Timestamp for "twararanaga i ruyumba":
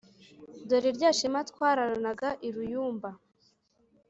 1.49-3.09